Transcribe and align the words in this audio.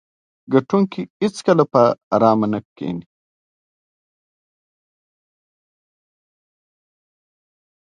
ګټونکي 0.53 1.01
هیڅکله 1.21 1.63
په 1.73 1.83
ارامه 2.15 2.47
نه 2.53 2.59
کیني. 2.77 3.05